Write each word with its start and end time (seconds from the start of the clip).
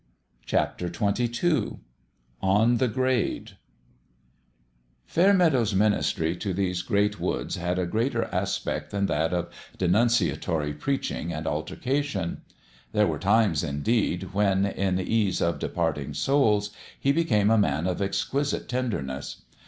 XXII 0.49 1.73
ON 2.41 2.77
THE 2.77 2.87
GRADE 2.87 3.51
FAIRMEADOW'S 5.05 5.75
ministry 5.75 6.35
to 6.37 6.53
these 6.55 6.81
great 6.81 7.19
woods 7.19 7.57
had 7.57 7.77
a 7.77 7.85
gentler 7.85 8.27
aspect 8.33 8.89
than 8.89 9.05
that 9.05 9.31
of 9.31 9.51
denunciatory 9.77 10.73
preaching 10.73 11.31
and 11.31 11.45
altercation. 11.45 12.41
There 12.93 13.05
were 13.05 13.19
times, 13.19 13.63
indeed, 13.63 14.33
when, 14.33 14.65
in 14.65 14.99
ease 14.99 15.39
of 15.39 15.59
de 15.59 15.69
parting 15.69 16.15
souls, 16.15 16.71
he 16.99 17.11
became 17.11 17.51
a 17.51 17.57
man 17.59 17.85
of 17.85 18.01
exquisite 18.01 18.67
ten 18.67 18.89
derness. 18.89 19.41